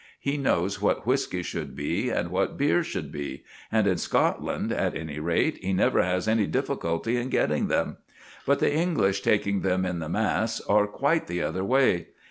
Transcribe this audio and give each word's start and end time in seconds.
He 0.19 0.35
knows 0.35 0.81
what 0.81 1.05
whisky 1.05 1.43
should 1.43 1.75
be 1.75 2.09
and 2.09 2.31
what 2.31 2.57
beer 2.57 2.83
should 2.83 3.11
be, 3.11 3.43
and 3.71 3.85
in 3.85 3.97
Scotland, 3.99 4.71
at 4.71 4.95
any 4.97 5.19
rate, 5.19 5.57
he 5.59 5.73
never 5.73 6.01
has 6.01 6.27
any 6.27 6.47
difficulty 6.47 7.17
in 7.17 7.29
getting 7.29 7.67
them. 7.67 7.97
But 8.47 8.57
the 8.57 8.73
English, 8.73 9.21
taking 9.21 9.61
them 9.61 9.85
in 9.85 9.99
the 9.99 10.09
mass, 10.09 10.59
are 10.61 10.87
quite 10.87 11.27
the 11.27 11.43
other 11.43 11.63
way. 11.63 12.07